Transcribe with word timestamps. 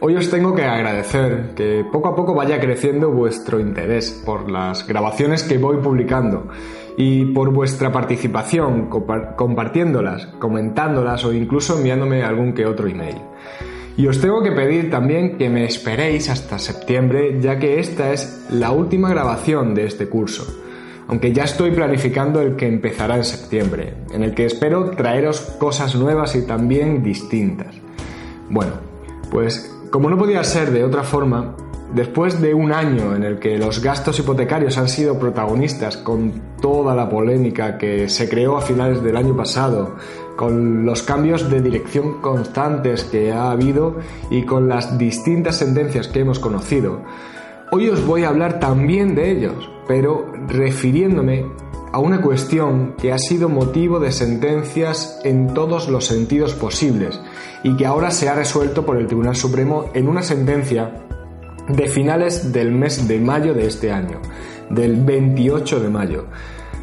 Hoy 0.00 0.16
os 0.16 0.30
tengo 0.30 0.54
que 0.54 0.62
agradecer 0.62 1.50
que 1.56 1.84
poco 1.92 2.08
a 2.08 2.16
poco 2.16 2.34
vaya 2.34 2.60
creciendo 2.60 3.10
vuestro 3.10 3.60
interés 3.60 4.22
por 4.24 4.50
las 4.50 4.86
grabaciones 4.86 5.42
que 5.42 5.58
voy 5.58 5.78
publicando 5.78 6.48
y 6.96 7.26
por 7.26 7.52
vuestra 7.52 7.92
participación 7.92 8.88
compartiéndolas, 8.88 10.26
comentándolas 10.38 11.24
o 11.24 11.32
incluso 11.32 11.76
enviándome 11.76 12.22
algún 12.22 12.54
que 12.54 12.64
otro 12.64 12.88
email. 12.88 13.16
Y 13.96 14.06
os 14.06 14.20
tengo 14.20 14.42
que 14.42 14.52
pedir 14.52 14.90
también 14.90 15.36
que 15.36 15.50
me 15.50 15.64
esperéis 15.64 16.30
hasta 16.30 16.58
septiembre 16.58 17.38
ya 17.40 17.58
que 17.58 17.80
esta 17.80 18.12
es 18.12 18.46
la 18.50 18.70
última 18.70 19.10
grabación 19.10 19.74
de 19.74 19.84
este 19.84 20.08
curso, 20.08 20.46
aunque 21.08 21.32
ya 21.32 21.44
estoy 21.44 21.72
planificando 21.72 22.40
el 22.40 22.54
que 22.56 22.68
empezará 22.68 23.16
en 23.16 23.24
septiembre, 23.24 23.94
en 24.12 24.22
el 24.22 24.34
que 24.34 24.46
espero 24.46 24.90
traeros 24.92 25.40
cosas 25.58 25.96
nuevas 25.96 26.36
y 26.36 26.46
también 26.46 27.02
distintas. 27.02 27.87
Bueno, 28.50 28.72
pues 29.30 29.74
como 29.90 30.10
no 30.10 30.18
podía 30.18 30.44
ser 30.44 30.70
de 30.70 30.84
otra 30.84 31.02
forma, 31.02 31.54
después 31.94 32.40
de 32.40 32.54
un 32.54 32.72
año 32.72 33.14
en 33.16 33.24
el 33.24 33.38
que 33.38 33.58
los 33.58 33.82
gastos 33.82 34.18
hipotecarios 34.18 34.76
han 34.78 34.88
sido 34.88 35.18
protagonistas 35.18 35.96
con 35.96 36.32
toda 36.60 36.94
la 36.94 37.08
polémica 37.08 37.78
que 37.78 38.08
se 38.08 38.28
creó 38.28 38.56
a 38.56 38.60
finales 38.60 39.02
del 39.02 39.16
año 39.16 39.36
pasado, 39.36 39.96
con 40.36 40.84
los 40.84 41.02
cambios 41.02 41.50
de 41.50 41.60
dirección 41.60 42.20
constantes 42.20 43.04
que 43.04 43.32
ha 43.32 43.50
habido 43.50 43.96
y 44.30 44.44
con 44.44 44.68
las 44.68 44.98
distintas 44.98 45.56
sentencias 45.56 46.08
que 46.08 46.20
hemos 46.20 46.38
conocido, 46.38 47.02
hoy 47.72 47.88
os 47.88 48.04
voy 48.06 48.24
a 48.24 48.28
hablar 48.28 48.60
también 48.60 49.14
de 49.14 49.30
ellos, 49.30 49.70
pero 49.86 50.30
refiriéndome 50.46 51.46
a 51.92 51.98
una 51.98 52.20
cuestión 52.20 52.94
que 52.98 53.12
ha 53.12 53.18
sido 53.18 53.48
motivo 53.48 53.98
de 54.00 54.12
sentencias 54.12 55.20
en 55.24 55.54
todos 55.54 55.88
los 55.88 56.06
sentidos 56.06 56.54
posibles 56.54 57.20
y 57.62 57.76
que 57.76 57.86
ahora 57.86 58.10
se 58.10 58.28
ha 58.28 58.34
resuelto 58.34 58.84
por 58.84 58.96
el 58.96 59.06
Tribunal 59.06 59.36
Supremo 59.36 59.86
en 59.94 60.08
una 60.08 60.22
sentencia 60.22 61.04
de 61.68 61.88
finales 61.88 62.52
del 62.52 62.72
mes 62.72 63.08
de 63.08 63.20
mayo 63.20 63.54
de 63.54 63.66
este 63.66 63.92
año, 63.92 64.20
del 64.70 64.96
28 65.04 65.80
de 65.80 65.88
mayo. 65.88 66.26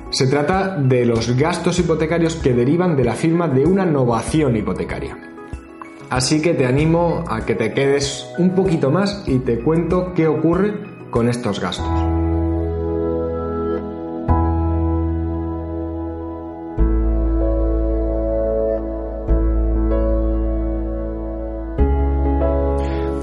Se 0.10 0.28
trata 0.28 0.78
de 0.78 1.06
los 1.06 1.36
gastos 1.36 1.80
hipotecarios 1.80 2.36
que 2.36 2.54
derivan 2.54 2.96
de 2.96 3.04
la 3.04 3.16
firma 3.16 3.48
de 3.48 3.66
una 3.66 3.86
novación 3.86 4.56
hipotecaria. 4.56 5.18
Así 6.10 6.42
que 6.42 6.54
te 6.54 6.66
animo 6.66 7.24
a 7.28 7.46
que 7.46 7.56
te 7.56 7.74
quedes 7.74 8.28
un 8.38 8.52
poquito 8.52 8.92
más 8.92 9.24
y 9.26 9.40
te 9.40 9.60
cuento 9.60 10.14
qué 10.14 10.28
ocurre 10.28 10.74
con 11.10 11.28
estos 11.30 11.60
gastos. 11.60 12.15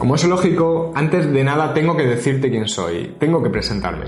Como 0.03 0.17
es 0.17 0.25
lógico, 0.25 0.91
antes 0.97 1.33
de 1.33 1.45
nada 1.45 1.73
tengo 1.73 1.97
que 1.97 2.05
decirte 2.05 2.51
quién 2.51 2.67
soy, 2.67 3.15
tengo 3.21 3.41
que 3.41 3.51
presentarme. 3.51 4.07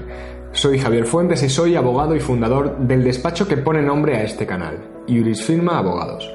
Soy 0.51 0.77
Javier 0.77 1.07
Fuentes 1.07 1.41
y 1.45 1.49
soy 1.49 1.77
abogado 1.77 2.17
y 2.17 2.19
fundador 2.19 2.79
del 2.79 3.05
despacho 3.05 3.47
que 3.47 3.59
pone 3.59 3.81
nombre 3.81 4.17
a 4.17 4.25
este 4.25 4.45
canal, 4.45 4.77
Iuris 5.07 5.45
Firma 5.45 5.79
Abogados. 5.79 6.29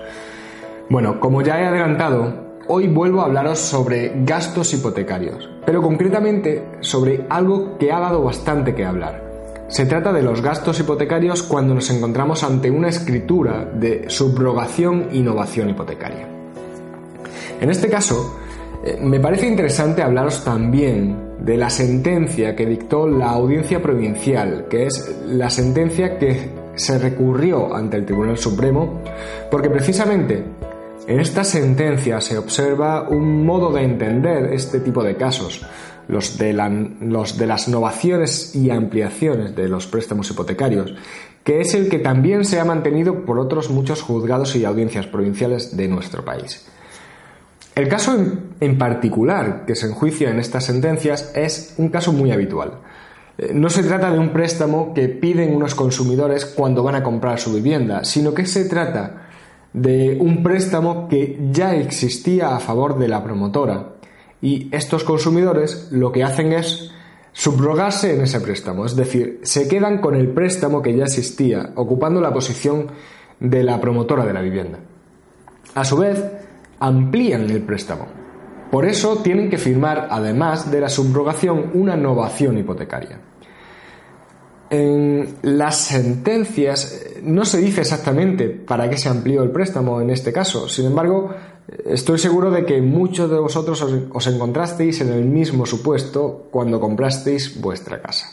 Bueno, 0.90 1.20
como 1.20 1.42
ya 1.42 1.60
he 1.60 1.66
adelantado, 1.66 2.62
hoy 2.70 2.88
vuelvo 2.88 3.20
a 3.20 3.26
hablaros 3.26 3.60
sobre 3.60 4.14
gastos 4.24 4.74
hipotecarios, 4.74 5.50
pero 5.66 5.82
concretamente 5.82 6.64
sobre 6.80 7.26
algo 7.30 7.78
que 7.78 7.92
ha 7.92 8.00
dado 8.00 8.24
bastante 8.24 8.74
que 8.74 8.86
hablar. 8.86 9.26
Se 9.68 9.86
trata 9.86 10.14
de 10.14 10.24
los 10.24 10.42
gastos 10.42 10.80
hipotecarios 10.80 11.44
cuando 11.44 11.76
nos 11.76 11.90
encontramos 11.90 12.46
ante 12.46 12.72
una 12.72 12.88
escritura 12.88 13.66
de 13.66 14.10
subrogación 14.10 15.10
innovación 15.12 15.70
hipotecaria. 15.70 16.30
En 17.60 17.70
este 17.70 17.90
caso, 17.90 18.39
me 19.02 19.20
parece 19.20 19.48
interesante 19.48 20.02
hablaros 20.02 20.44
también 20.44 21.36
de 21.40 21.58
la 21.58 21.70
sentencia 21.70 22.56
que 22.56 22.66
dictó 22.66 23.08
la 23.08 23.32
audiencia 23.32 23.82
provincial, 23.82 24.68
que 24.70 24.86
es 24.86 25.22
la 25.28 25.50
sentencia 25.50 26.18
que 26.18 26.50
se 26.76 26.98
recurrió 26.98 27.76
ante 27.76 27.98
el 27.98 28.06
Tribunal 28.06 28.38
Supremo, 28.38 29.02
porque 29.52 29.70
precisamente 29.70 30.44
en 31.08 31.20
esta 31.20 31.44
sentencia 31.44 32.22
se 32.22 32.38
observa 32.38 33.10
un 33.10 33.46
modo 33.46 33.72
de 33.72 33.84
entender 33.84 34.54
este 34.54 34.80
tipo 34.80 35.04
de 35.04 35.16
casos, 35.16 35.66
los 36.08 36.38
de, 36.38 36.54
los 37.02 37.38
de 37.38 37.48
las 37.48 37.68
novaciones 37.68 38.56
y 38.56 38.70
ampliaciones 38.70 39.56
de 39.56 39.68
los 39.68 39.88
préstamos 39.88 40.30
hipotecarios, 40.32 40.96
que 41.44 41.62
es 41.62 41.74
el 41.74 41.90
que 41.90 42.00
también 42.00 42.46
se 42.46 42.60
ha 42.60 42.66
mantenido 42.66 43.26
por 43.26 43.40
otros 43.40 43.70
muchos 43.70 44.02
juzgados 44.02 44.56
y 44.56 44.66
audiencias 44.66 45.08
provinciales 45.08 45.76
de 45.76 45.88
nuestro 45.88 46.24
país. 46.24 46.66
El 47.80 47.88
caso 47.88 48.14
en, 48.60 48.78
particular 48.78 49.64
que 49.66 49.74
se 49.74 49.88
enjuicia 49.88 50.30
en 50.30 50.40
estas 50.40 50.66
sentencias 50.66 51.32
es 51.34 51.76
un 51.78 51.88
caso 51.88 52.12
muy 52.12 52.30
habitual. 52.30 52.80
Eh, 53.38 53.52
no 53.54 53.70
se 53.70 53.84
trata 53.84 54.12
de 54.12 54.20
un 54.20 54.34
préstamo 54.34 54.94
que 54.94 55.08
piden 55.08 55.56
unos 55.56 55.76
consumidores 55.76 56.44
cuando 56.46 56.84
van 56.84 56.96
a 56.96 57.04
comprar 57.04 57.40
su 57.40 57.54
vivienda, 57.54 58.04
sino 58.04 58.34
que 58.34 58.46
se 58.46 58.66
trata 58.66 59.30
de 59.72 60.18
un 60.20 60.44
préstamo 60.44 61.08
que 61.08 61.40
ya 61.52 61.74
existía 61.74 62.54
a 62.54 62.60
favor 62.60 63.00
de 63.00 63.08
la 63.08 63.24
promotora 63.24 63.94
y 64.42 64.68
estos 64.76 65.06
consumidores 65.06 65.88
lo 65.90 66.12
que 66.12 66.26
hacen 66.26 66.52
es 66.52 66.92
subrogarse 67.32 68.14
en 68.14 68.24
ese 68.24 68.42
préstamo, 68.42 68.86
es 68.86 68.98
decir, 68.98 69.40
se 69.44 69.70
quedan 69.70 70.02
con 70.02 70.16
el 70.16 70.32
préstamo 70.32 70.82
que 70.82 70.98
ya 70.98 71.06
existía, 71.06 71.72
ocupando 71.78 72.20
la 72.20 72.34
posición 72.34 72.88
de 73.40 73.64
la 73.64 73.80
promotora 73.80 74.26
de 74.26 74.34
la 74.34 74.42
vivienda. 74.42 74.80
A 75.76 75.86
su 75.86 75.96
vez, 75.96 76.22
amplían 76.80 77.50
el 77.50 77.62
préstamo. 77.62 78.08
Por 78.72 78.86
eso 78.86 79.18
tienen 79.18 79.50
que 79.50 79.58
firmar, 79.58 80.08
además 80.12 80.70
de 80.70 80.82
la 80.82 80.90
subrogación, 80.90 81.72
una 81.74 81.96
novación 81.98 82.58
hipotecaria. 82.58 83.20
En 84.70 85.38
las 85.42 85.78
sentencias 85.78 86.94
eh, 86.94 87.22
no 87.24 87.44
se 87.44 87.58
dice 87.58 87.82
exactamente 87.82 88.50
para 88.50 88.88
qué 88.88 88.98
se 88.98 89.10
amplió 89.10 89.42
el 89.42 89.50
préstamo 89.50 90.00
en 90.00 90.12
este 90.12 90.32
caso. 90.32 90.70
Sin 90.70 90.86
embargo, 90.86 91.34
estoy 91.86 92.20
seguro 92.20 92.52
de 92.52 92.66
que 92.66 92.80
muchos 92.80 93.32
de 93.32 93.40
vosotros 93.40 93.82
os, 94.12 94.28
encontrasteis 94.28 95.02
en 95.02 95.12
el 95.12 95.26
mismo 95.26 95.66
supuesto 95.66 96.48
cuando 96.52 96.80
comprasteis 96.80 97.60
vuestra 97.60 98.00
casa. 98.00 98.28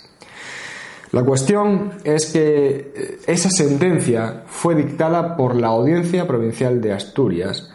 La 1.13 1.23
cuestión 1.23 1.93
es 2.05 2.27
que 2.27 2.93
eh, 2.95 3.19
esa 3.27 3.49
sentencia 3.49 4.43
fue 4.47 4.75
dictada 4.75 5.39
por 5.39 5.57
la 5.57 5.69
Audiencia 5.69 6.27
Provincial 6.27 6.83
de 6.83 6.93
Asturias 6.93 7.71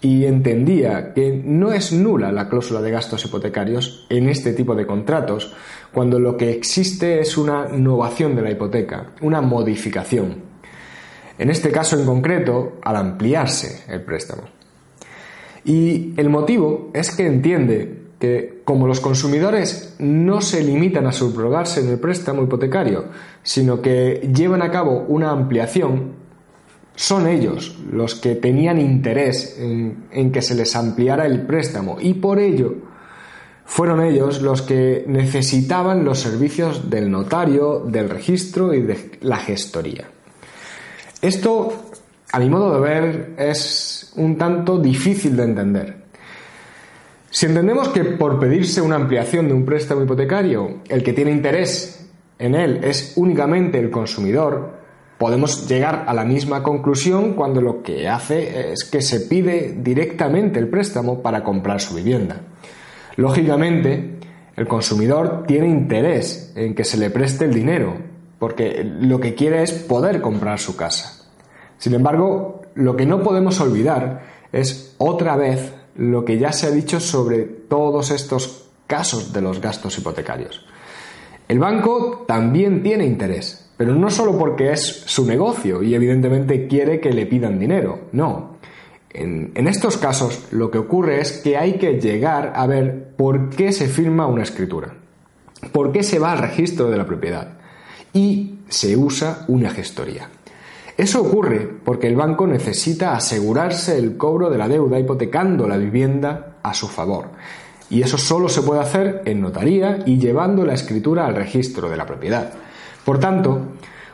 y 0.00 0.24
entendía 0.24 1.14
que 1.14 1.40
no 1.44 1.72
es 1.72 1.92
nula 1.92 2.30
la 2.32 2.48
cláusula 2.48 2.82
de 2.82 2.90
gastos 2.90 3.24
hipotecarios 3.24 4.06
en 4.10 4.28
este 4.28 4.52
tipo 4.52 4.74
de 4.74 4.86
contratos 4.86 5.54
cuando 5.92 6.18
lo 6.18 6.36
que 6.36 6.50
existe 6.50 7.20
es 7.20 7.38
una 7.38 7.68
innovación 7.72 8.36
de 8.36 8.42
la 8.42 8.50
hipoteca, 8.50 9.12
una 9.22 9.40
modificación. 9.40 10.44
En 11.38 11.50
este 11.50 11.70
caso 11.70 11.98
en 11.98 12.06
concreto, 12.06 12.78
al 12.82 12.96
ampliarse 12.96 13.84
el 13.88 14.02
préstamo. 14.02 14.42
Y 15.64 16.14
el 16.16 16.28
motivo 16.28 16.90
es 16.94 17.10
que 17.10 17.26
entiende 17.26 18.06
que 18.18 18.62
como 18.64 18.86
los 18.86 19.00
consumidores 19.00 19.96
no 19.98 20.40
se 20.40 20.62
limitan 20.62 21.06
a 21.06 21.12
subrogarse 21.12 21.80
en 21.80 21.88
el 21.88 21.98
préstamo 21.98 22.42
hipotecario, 22.42 23.06
sino 23.42 23.82
que 23.82 24.30
llevan 24.34 24.62
a 24.62 24.70
cabo 24.70 25.04
una 25.08 25.30
ampliación, 25.30 26.25
son 26.96 27.28
ellos 27.28 27.78
los 27.92 28.14
que 28.14 28.34
tenían 28.34 28.80
interés 28.80 29.56
en, 29.58 30.32
que 30.32 30.42
se 30.42 30.54
les 30.54 30.74
ampliara 30.74 31.26
el 31.26 31.42
préstamo 31.42 31.98
y 32.00 32.14
por 32.14 32.40
ello 32.40 32.74
fueron 33.66 34.02
ellos 34.02 34.40
los 34.40 34.62
que 34.62 35.04
necesitaban 35.06 36.04
los 36.04 36.20
servicios 36.20 36.88
del 36.88 37.10
notario, 37.10 37.80
del 37.80 38.08
registro 38.08 38.72
y 38.72 38.82
de 38.82 39.18
la 39.20 39.36
gestoría. 39.36 40.04
Esto, 41.20 41.90
a 42.32 42.38
mi 42.38 42.48
modo 42.48 42.74
de 42.74 42.80
ver, 42.80 43.34
es 43.36 44.12
un 44.16 44.38
tanto 44.38 44.78
difícil 44.78 45.36
de 45.36 45.42
entender. 45.42 45.96
Si 47.28 47.44
entendemos 47.44 47.88
que 47.88 48.04
por 48.04 48.38
pedirse 48.40 48.80
una 48.80 48.96
ampliación 48.96 49.48
de 49.48 49.54
un 49.54 49.66
préstamo 49.66 50.02
hipotecario, 50.02 50.82
el 50.88 51.02
que 51.02 51.12
tiene 51.12 51.32
interés 51.32 52.08
en 52.38 52.54
él 52.54 52.80
es 52.82 53.12
únicamente 53.16 53.78
el 53.78 53.90
consumidor, 53.90 54.85
podemos 55.18 55.68
llegar 55.68 56.04
a 56.06 56.14
la 56.14 56.24
misma 56.24 56.62
conclusión 56.62 57.32
cuando 57.34 57.60
lo 57.60 57.82
que 57.82 58.08
hace 58.08 58.72
es 58.72 58.84
que 58.84 59.00
se 59.00 59.20
pide 59.20 59.74
directamente 59.78 60.58
el 60.58 60.68
préstamo 60.68 61.22
para 61.22 61.42
comprar 61.42 61.80
su 61.80 61.94
vivienda. 61.94 62.40
Lógicamente, 63.16 64.18
el 64.56 64.68
consumidor 64.68 65.44
tiene 65.46 65.68
interés 65.68 66.52
en 66.54 66.74
que 66.74 66.84
se 66.84 66.98
le 66.98 67.10
preste 67.10 67.46
el 67.46 67.54
dinero, 67.54 67.94
porque 68.38 68.84
lo 68.84 69.18
que 69.18 69.34
quiere 69.34 69.62
es 69.62 69.72
poder 69.72 70.20
comprar 70.20 70.58
su 70.58 70.76
casa. 70.76 71.24
Sin 71.78 71.94
embargo, 71.94 72.62
lo 72.74 72.96
que 72.96 73.06
no 73.06 73.22
podemos 73.22 73.60
olvidar 73.60 74.22
es 74.52 74.94
otra 74.98 75.36
vez 75.36 75.72
lo 75.96 76.24
que 76.26 76.38
ya 76.38 76.52
se 76.52 76.66
ha 76.66 76.70
dicho 76.70 77.00
sobre 77.00 77.38
todos 77.44 78.10
estos 78.10 78.68
casos 78.86 79.32
de 79.32 79.40
los 79.40 79.60
gastos 79.60 79.96
hipotecarios. 79.98 80.64
El 81.48 81.58
banco 81.58 82.24
también 82.26 82.82
tiene 82.82 83.06
interés 83.06 83.65
pero 83.76 83.94
no 83.94 84.10
solo 84.10 84.38
porque 84.38 84.72
es 84.72 85.02
su 85.06 85.26
negocio 85.26 85.82
y 85.82 85.94
evidentemente 85.94 86.66
quiere 86.66 87.00
que 87.00 87.12
le 87.12 87.26
pidan 87.26 87.58
dinero, 87.58 88.00
no. 88.12 88.56
En, 89.10 89.66
estos 89.66 89.96
casos 89.96 90.46
lo 90.50 90.70
que 90.70 90.78
ocurre 90.78 91.20
es 91.20 91.32
que 91.32 91.56
hay 91.56 91.78
que 91.78 91.98
llegar 92.00 92.52
a 92.54 92.66
ver 92.66 93.12
por 93.16 93.48
qué 93.48 93.72
se 93.72 93.88
firma 93.88 94.26
una 94.26 94.42
escritura, 94.42 94.94
por 95.72 95.90
qué 95.90 96.02
se 96.02 96.18
va 96.18 96.32
al 96.32 96.38
registro 96.38 96.90
de 96.90 96.98
la 96.98 97.06
propiedad 97.06 97.54
y 98.12 98.58
se 98.68 98.96
usa 98.96 99.44
una 99.48 99.70
gestoría. 99.70 100.28
Eso 100.98 101.22
ocurre 101.22 101.68
porque 101.84 102.08
el 102.08 102.16
banco 102.16 102.46
necesita 102.46 103.14
asegurarse 103.14 103.98
el 103.98 104.16
cobro 104.16 104.50
de 104.50 104.58
la 104.58 104.68
deuda 104.68 104.98
hipotecando 104.98 105.66
la 105.66 105.76
vivienda 105.76 106.56
a 106.62 106.74
su 106.74 106.86
favor. 106.86 107.28
Y 107.88 108.02
eso 108.02 108.18
solo 108.18 108.48
se 108.48 108.62
puede 108.62 108.80
hacer 108.80 109.22
en 109.24 109.40
notaría 109.40 110.00
y 110.04 110.18
llevando 110.18 110.64
la 110.64 110.74
escritura 110.74 111.26
al 111.26 111.36
registro 111.36 111.88
de 111.88 111.96
la 111.96 112.06
propiedad. 112.06 112.52
Por 113.06 113.20
tanto, 113.20 113.60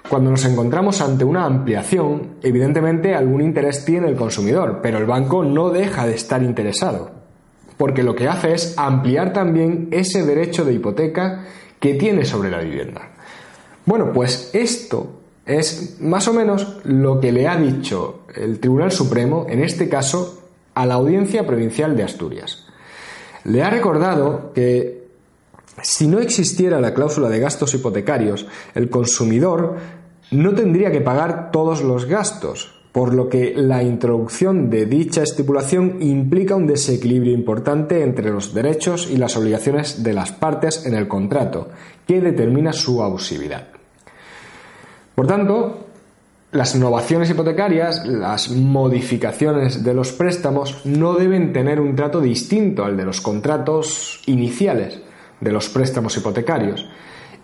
cuando 0.06 0.30
nos 0.30 0.44
encontramos 0.44 1.00
ante 1.00 1.24
una 1.24 1.46
ampliación, 1.46 2.34
evidentemente 2.42 3.14
algún 3.14 3.40
interés 3.40 3.86
tiene 3.86 4.06
el 4.06 4.16
consumidor, 4.16 4.80
pero 4.82 4.98
el 4.98 5.06
banco 5.06 5.42
no 5.42 5.70
deja 5.70 6.06
de 6.06 6.14
estar 6.14 6.42
interesado, 6.42 7.10
porque 7.78 8.02
lo 8.02 8.14
que 8.14 8.28
hace 8.28 8.52
es 8.52 8.74
ampliar 8.76 9.32
también 9.32 9.88
ese 9.92 10.26
derecho 10.26 10.66
de 10.66 10.74
hipoteca 10.74 11.46
que 11.80 11.94
tiene 11.94 12.26
sobre 12.26 12.50
la 12.50 12.60
vivienda. 12.60 13.08
Bueno, 13.86 14.12
pues 14.12 14.50
esto 14.52 15.20
es 15.46 15.96
más 16.02 16.28
o 16.28 16.34
menos 16.34 16.80
lo 16.84 17.18
que 17.18 17.32
le 17.32 17.48
ha 17.48 17.56
dicho 17.56 18.26
el 18.36 18.60
Tribunal 18.60 18.92
Supremo, 18.92 19.46
en 19.48 19.62
este 19.62 19.88
caso, 19.88 20.42
a 20.74 20.84
la 20.84 20.94
Audiencia 20.94 21.46
Provincial 21.46 21.96
de 21.96 22.02
Asturias. 22.02 22.66
Le 23.44 23.62
ha 23.62 23.70
recordado 23.70 24.52
que 24.52 25.01
si 25.80 26.06
no 26.06 26.20
existiera 26.20 26.80
la 26.80 26.92
cláusula 26.92 27.28
de 27.28 27.40
gastos 27.40 27.74
hipotecarios, 27.74 28.46
el 28.74 28.90
consumidor 28.90 29.76
no 30.30 30.54
tendría 30.54 30.90
que 30.90 31.00
pagar 31.00 31.50
todos 31.50 31.82
los 31.82 32.04
gastos, 32.04 32.82
por 32.92 33.14
lo 33.14 33.28
que 33.28 33.54
la 33.56 33.82
introducción 33.82 34.68
de 34.68 34.84
dicha 34.84 35.22
estipulación 35.22 35.96
implica 36.00 36.56
un 36.56 36.66
desequilibrio 36.66 37.32
importante 37.32 38.02
entre 38.02 38.30
los 38.30 38.52
derechos 38.52 39.08
y 39.10 39.16
las 39.16 39.36
obligaciones 39.36 40.02
de 40.02 40.12
las 40.12 40.32
partes 40.32 40.84
en 40.84 40.94
el 40.94 41.08
contrato, 41.08 41.70
que 42.06 42.20
determina 42.20 42.72
su 42.74 43.02
abusividad. 43.02 43.68
Por 45.14 45.26
tanto, 45.26 45.86
las 46.52 46.74
innovaciones 46.74 47.30
hipotecarias, 47.30 48.06
las 48.06 48.50
modificaciones 48.50 49.82
de 49.82 49.94
los 49.94 50.12
préstamos 50.12 50.84
no 50.84 51.14
deben 51.14 51.54
tener 51.54 51.80
un 51.80 51.96
trato 51.96 52.20
distinto 52.20 52.84
al 52.84 52.96
de 52.96 53.04
los 53.04 53.22
contratos 53.22 54.20
iniciales 54.26 55.01
de 55.42 55.52
los 55.52 55.68
préstamos 55.68 56.16
hipotecarios. 56.16 56.88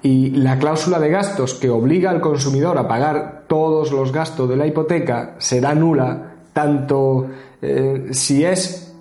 Y 0.03 0.31
la 0.31 0.59
cláusula 0.59 0.99
de 1.01 1.11
gastos 1.11 1.55
que 1.55 1.69
obliga 1.69 2.11
al 2.11 2.21
consumidor 2.21 2.79
a 2.79 2.87
pagar 2.87 3.45
todos 3.49 3.91
los 3.91 4.13
gastos 4.13 4.49
de 4.49 4.57
la 4.57 4.67
hipoteca 4.67 5.35
será 5.39 5.75
nula 5.75 6.37
tanto 6.53 7.27
eh, 7.61 8.09
si 8.13 8.45
es 8.45 8.95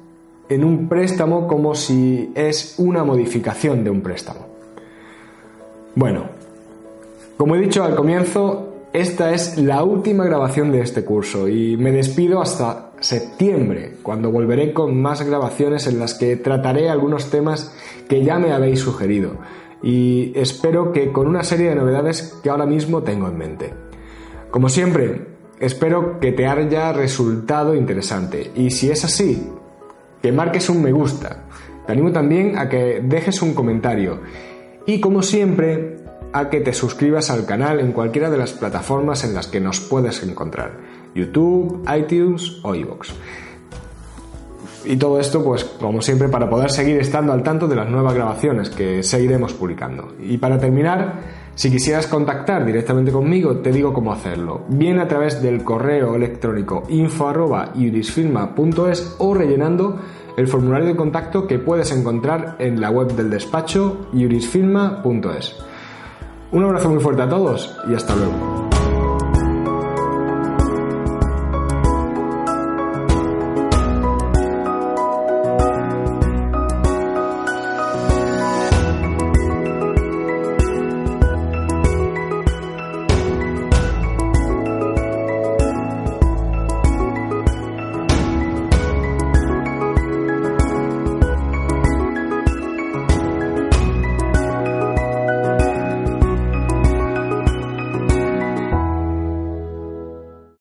en 0.49 0.63
un 0.63 0.87
préstamo 0.87 1.47
como 1.47 1.75
si 1.75 2.31
es 2.33 2.75
una 2.77 3.03
modificación 3.03 3.83
de 3.83 3.89
un 3.89 4.01
préstamo. 4.01 4.47
Bueno, 5.93 6.25
como 7.37 7.55
he 7.55 7.59
dicho 7.59 7.83
al 7.83 7.95
comienzo, 7.95 8.73
esta 8.93 9.33
es 9.33 9.57
la 9.57 9.83
última 9.83 10.25
grabación 10.25 10.71
de 10.71 10.81
este 10.81 11.03
curso 11.03 11.47
y 11.47 11.77
me 11.77 11.91
despido 11.91 12.41
hasta 12.41 12.86
septiembre, 12.99 13.95
cuando 14.03 14.31
volveré 14.31 14.73
con 14.73 14.99
más 15.01 15.21
grabaciones 15.21 15.87
en 15.87 15.99
las 15.99 16.13
que 16.13 16.35
trataré 16.35 16.89
algunos 16.89 17.29
temas 17.29 17.75
que 18.07 18.23
ya 18.23 18.39
me 18.39 18.51
habéis 18.51 18.79
sugerido 18.79 19.37
y 19.83 20.31
espero 20.35 20.91
que 20.91 21.11
con 21.11 21.27
una 21.27 21.43
serie 21.43 21.69
de 21.69 21.75
novedades 21.75 22.35
que 22.41 22.49
ahora 22.49 22.65
mismo 22.65 23.03
tengo 23.03 23.27
en 23.27 23.37
mente. 23.37 23.73
Como 24.51 24.69
siempre, 24.69 25.27
espero 25.59 26.19
que 26.19 26.31
te 26.31 26.47
haya 26.47 26.93
resultado 26.93 27.75
interesante 27.75 28.51
y 28.55 28.71
si 28.71 28.89
es 28.89 29.05
así, 29.05 29.47
que 30.21 30.31
marques 30.31 30.69
un 30.69 30.81
me 30.81 30.91
gusta. 30.91 31.45
Te 31.85 31.93
animo 31.93 32.11
también 32.11 32.57
a 32.57 32.67
que 32.67 33.01
dejes 33.03 33.41
un 33.41 33.53
comentario 33.53 34.19
y 34.85 34.99
como 34.99 35.21
siempre, 35.21 35.96
a 36.33 36.49
que 36.49 36.61
te 36.61 36.73
suscribas 36.73 37.29
al 37.29 37.45
canal 37.45 37.79
en 37.79 37.91
cualquiera 37.91 38.29
de 38.29 38.37
las 38.37 38.53
plataformas 38.53 39.23
en 39.23 39.33
las 39.33 39.47
que 39.47 39.59
nos 39.59 39.79
puedes 39.79 40.21
encontrar, 40.23 40.77
YouTube, 41.15 41.83
iTunes 41.95 42.59
o 42.63 42.75
iVoox. 42.75 43.09
Y 44.85 44.95
todo 44.95 45.19
esto, 45.19 45.43
pues 45.43 45.65
como 45.65 46.01
siempre, 46.01 46.29
para 46.29 46.49
poder 46.49 46.71
seguir 46.71 46.97
estando 46.99 47.33
al 47.33 47.43
tanto 47.43 47.67
de 47.67 47.75
las 47.75 47.89
nuevas 47.89 48.13
grabaciones 48.13 48.69
que 48.69 49.03
seguiremos 49.03 49.53
publicando. 49.53 50.13
Y 50.17 50.37
para 50.37 50.57
terminar, 50.57 51.19
si 51.55 51.69
quisieras 51.69 52.07
contactar 52.07 52.65
directamente 52.65 53.11
conmigo, 53.11 53.57
te 53.57 53.73
digo 53.73 53.91
cómo 53.91 54.13
hacerlo. 54.13 54.61
Bien 54.69 54.99
a 54.99 55.09
través 55.09 55.41
del 55.41 55.61
correo 55.63 56.15
electrónico 56.15 56.83
info.iurisfirma.es 56.87 59.15
o 59.17 59.33
rellenando 59.33 59.99
el 60.37 60.47
formulario 60.47 60.87
de 60.87 60.95
contacto 60.95 61.47
que 61.47 61.59
puedes 61.59 61.91
encontrar 61.91 62.55
en 62.59 62.79
la 62.79 62.89
web 62.89 63.13
del 63.13 63.29
despacho 63.29 64.07
iurisfirma.es. 64.13 65.66
Un 66.51 66.63
abrazo 66.63 66.89
muy 66.89 67.03
fuerte 67.03 67.21
a 67.21 67.29
todos 67.29 67.77
y 67.89 67.93
hasta 67.93 68.15
luego. 68.15 68.66